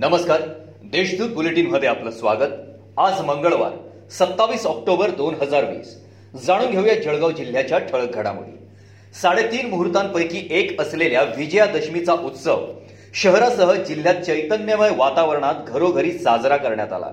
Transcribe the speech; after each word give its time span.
नमस्कार. 0.00 0.40
देशदूत 0.84 1.28
बुलेटिनमध्ये 1.28 1.88
आपलं 1.88 2.10
स्वागत. 2.10 2.50
आज 2.96 3.20
मंगळवार 3.20 3.70
सत्तावीस 4.10 4.66
ऑक्टोबर 4.66 5.10
दोन 5.10 5.34
हजार 5.34 5.64
वीस. 5.64 5.94
जाणून 6.46 6.70
घेऊया 6.70 6.94
जळगाव 6.94 7.30
जिल्ह्याच्या 7.30 7.78
ठळक 7.78 8.14
घडामोडी. 8.14 8.52
साडेतीन 9.22 9.68
मुहूर्तांपैकी 9.70 10.46
एक 10.50 10.80
असलेल्या 10.80 11.22
विजयादशमीचा 11.22 12.12
उत्सव 12.12 12.64
शहरासह 13.14 13.72
जिल्ह्यात 13.72 14.14
चैतन्यमय 14.14 14.90
वातावरणात 14.96 15.54
घरोघरी 15.68 16.12
साजरा 16.12 16.56
करण्यात 16.56 16.92
आला. 16.92 17.10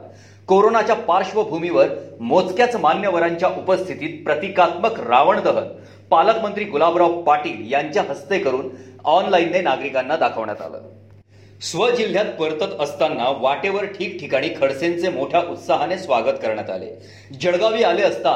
कोरोनाच्या 0.47 0.95
पार्श्वभूमीवर 0.95 1.87
मोजक्याच 2.19 2.75
मान्यवरांच्या 2.75 3.49
उपस्थितीत 3.49 4.23
प्रतिकात्मक 4.25 4.99
रावण 4.99 5.41
दहन 5.43 5.67
पालकमंत्री 6.11 6.65
गुलाबराव 6.65 7.21
पाटील 7.21 7.71
यांच्या 7.71 8.03
हस्ते 8.09 8.39
करून 8.39 8.69
ऑनलाईनने 9.05 9.61
नागरिकांना 9.61 10.15
दाखवण्यात 10.15 10.61
आलं. 10.61 10.77
स्वजिल्ह्यात 11.61 12.25
परतत 12.39 12.73
असताना 12.79 13.29
वाटेवर 13.41 13.85
ठिकठिकाणी 13.85 14.49
खडसेंचे 14.57 15.09
मोठ्या 15.09 15.39
उत्साहाने 15.51 15.97
स्वागत 15.97 16.37
करण्यात 16.41 16.69
आले. 16.69 16.89
जळगावी 17.41 17.83
आले 17.83 18.01
असता 18.01 18.33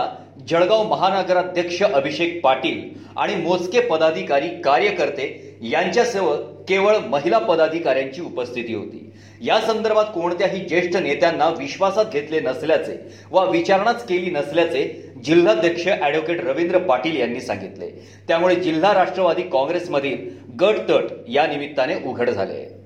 जळगाव 0.49 0.83
महानगराध्यक्ष 0.83 1.81
अभिषेक 1.83 2.41
पाटील 2.43 2.79
आणि 3.17 3.35
मोजके 3.35 3.79
पदाधिकारी 3.79 4.49
कार्यकर्ते 4.61 5.27
यांच्यासह 5.61 6.31
केवळ 6.67 6.97
महिला 7.09 7.37
पदाधिकाऱ्यांची 7.39 8.21
उपस्थिती 8.21 8.73
होती. 8.73 9.05
या 9.41 9.59
संदर्भात 9.61 10.05
कोणत्याही 10.13 10.59
ज्येष्ठ 10.59 10.97
नेत्यांना 10.97 11.49
विश्वासात 11.49 12.05
घेतले 12.13 12.39
नसल्याचे 12.39 12.97
वा 13.31 13.43
विचारणाच 13.43 14.05
केली 14.05 14.31
नसल्याचे 14.31 14.83
जिल्हाध्यक्ष 15.25 15.87
ॲडव्होकेट 15.87 16.43
रवींद्र 16.45 16.77
पाटील 16.77 17.19
यांनी 17.19 17.41
सांगितले. 17.41 17.91
त्यामुळे 18.27 18.55
जिल्हा 18.55 18.93
राष्ट्रवादी 18.93 19.43
काँग्रेसमधील 19.43 20.27
गटतट 20.61 21.13
या 21.27 21.47
निमित्ताने 21.47 21.95
उघड 22.05 22.29
झाले. 22.29 22.53
आहे 22.53 22.78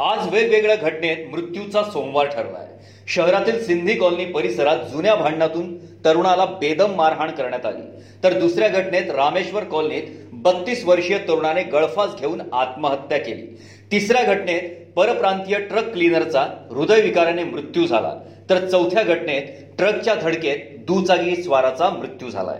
आज 0.00 0.28
वेगवेगळ्या 0.34 0.76
घटनेत 0.76 1.16
मृत्यूचा 1.30 1.82
सोमवार 1.82 2.26
ठरलाय. 2.26 2.66
शहरातील 3.08 3.64
सिंधी 3.64 3.94
कॉलनी 3.94 4.24
परिसरात 4.24 4.76
जुन्या 4.76 5.14
भांडणातून 5.14 5.86
तरुणाला 6.04 6.44
बेदम 6.44 6.94
मारहाण 6.94 7.30
करण्यात 7.30 7.66
आली. 7.66 7.82
तर 8.24 8.38
दुसऱ्या 8.38 8.68
घटनेत 8.68 9.10
रामेश्वर 9.10 9.64
कॉलनीत 9.64 10.02
बत्तीस 10.32 10.84
वर्षीय 10.84 11.18
तरुणाने 11.18 11.62
गळफास 11.62 12.16
घेऊन 12.20 12.42
आत्महत्या 12.52 13.18
केली. 13.18 13.58
तिसऱ्या 13.92 14.22
घटनेत 14.22 14.92
परप्रांतीय 14.96 15.58
ट्रक 15.58 15.92
क्लीनरचा 15.92 16.46
हृदयविकाराने 16.70 17.44
मृत्यू 17.44 17.86
झाला. 17.86 18.14
तर 18.50 18.68
चौथ्या 18.68 19.02
घटनेत 19.02 19.42
ट्रकच्या 19.78 20.14
धडकेत 20.14 20.78
दुचाकी 20.78 21.42
स्वाराचा 21.42 21.90
मृत्यू 21.90 22.30
झालाय. 22.30 22.58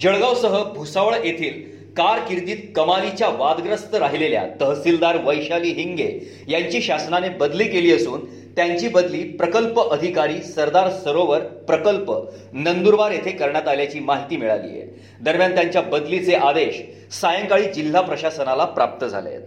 जळगावसह 0.00 0.64
भुसावळ 0.64 1.14
येथील 1.24 1.75
कारकिर्दीत 1.96 2.56
कमालीच्या 2.76 3.28
वादग्रस्त 3.28 3.94
राहिलेल्या 3.94 4.42
तहसीलदार 4.60 5.16
वैशाली 5.24 5.68
हिंगे 5.68 6.08
यांची 6.48 6.80
शासनाने 6.80 7.28
बदली 7.28 7.64
केली 7.64 7.92
असून 7.92 8.24
त्यांची 8.56 8.88
बदली 8.88 9.22
प्रकल्प 9.24 9.80
अधिकारी 9.80 10.42
सरदार 10.42 10.90
सरोवर 10.90 11.40
प्रकल्प 11.40 12.12
नंदुरबार 12.52 13.10
येथे 13.10 13.30
करण्यात 13.30 13.68
आल्याची 13.68 14.00
माहिती 14.00 14.36
मिळाली 14.36 14.68
आहे. 14.68 15.00
दरम्यान 15.20 15.54
त्यांच्या 15.54 15.82
बदलीचे 15.82 16.34
आदेश 16.34 16.82
सायंकाळी 17.14 17.72
जिल्हा 17.72 18.00
प्रशासनाला 18.00 18.64
प्राप्त 18.64 19.04
झाले 19.04 19.28
आहेत. 19.28 19.40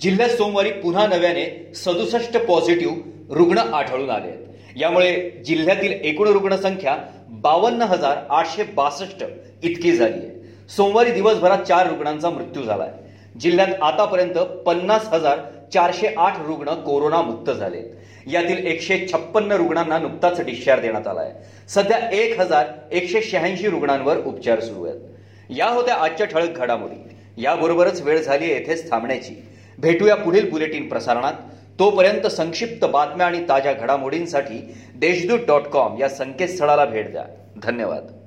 जिल्ह्यात 0.00 0.28
सोमवारी 0.28 0.70
पुन्हा 0.70 1.06
नव्याने 1.06 1.72
सदुसष्ट 1.74 2.36
पॉझिटिव्ह 2.36 2.96
रुग्ण 3.30 3.58
आढळून 3.58 4.10
आले 4.10 4.28
आहेत. 4.28 4.46
यामुळे 4.76 5.30
जिल्ह्यातील 5.46 5.92
एकूण 5.92 6.28
रुग्णसंख्या 6.28 6.96
बावन्न 7.28 7.82
हजार 7.82 8.16
आठशे 8.30 8.62
बासष्ट 8.62 9.24
इतकी 9.62 9.92
झाली 9.92 10.18
आहे. 10.18 10.39
सोमवारी 10.76 11.10
दिवसभरात 11.10 11.58
चार 11.58 11.88
रुग्णांचा 11.88 12.30
मृत्यू 12.30 12.62
झालाय. 12.62 12.88
जिल्ह्यात 13.40 13.68
आतापर्यंत 13.82 14.34
पन्नास 14.34 15.08
हजार 15.08 15.38
चारशे 15.74 16.06
आठ 16.16 16.46
रुग्ण 16.46 16.70
कोरोना 16.70 17.22
मुक्त 17.22 17.50
झालेत. 17.50 17.84
यातील 18.32 18.66
एकशे 18.66 19.06
छप्पन्न 19.12 19.52
रुग्णांना 19.52 19.98
नुकताच 19.98 20.40
डिस्चार्ज 20.40 20.82
देण्यात 20.82 21.08
आलाय. 21.08 21.32
सध्या 21.68 22.10
एक 22.12 22.40
हजार 22.40 22.66
एकशे 22.92 23.22
शहाऐंशी 23.22 23.68
रुग्णांवर 23.68 24.16
उपचार 24.16 24.60
सुरू 24.60 24.84
आहेत. 24.84 25.00
या 25.50 25.66
होत्या 25.66 25.94
आजच्या 25.94 26.26
ठळक 26.26 26.56
घडामोडी. 26.56 27.16
याबरोबरच 27.42 28.02
वेळ 28.02 28.22
झाली 28.22 28.48
येथेच 28.48 28.90
थांबण्याची. 28.90 29.48
भेटूया 29.78 30.16
पुढील 30.16 30.50
बुलेटिन 30.50 30.88
प्रसारणात. 30.88 31.32
तोपर्यंत 31.78 32.26
संक्षिप्त 32.26 32.86
बातम्या 32.86 33.26
आणि 33.26 33.44
ताज्या 33.48 33.72
घडामोडींसाठी 33.72 34.74
देशदूत 34.96 35.38
डॉट 35.46 35.62
कॉम 35.62 35.98
या 35.98 36.08
संकेतस्थळाला 36.08 36.84
भेट 36.84 37.12
द्या. 37.12 37.24
धन्यवाद. 37.62 38.19